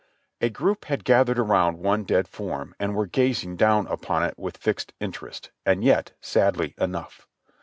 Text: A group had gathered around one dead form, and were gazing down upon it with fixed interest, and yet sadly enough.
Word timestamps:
A 0.41 0.49
group 0.49 0.85
had 0.85 1.03
gathered 1.03 1.37
around 1.37 1.77
one 1.77 2.05
dead 2.05 2.27
form, 2.27 2.73
and 2.79 2.95
were 2.95 3.05
gazing 3.05 3.55
down 3.55 3.85
upon 3.85 4.23
it 4.23 4.33
with 4.35 4.57
fixed 4.57 4.93
interest, 4.99 5.51
and 5.63 5.83
yet 5.83 6.13
sadly 6.19 6.73
enough. 6.79 7.27